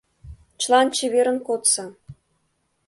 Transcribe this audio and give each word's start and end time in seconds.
Чылан 0.59 0.87
чеверын 0.95 1.37
кодса! 1.47 1.85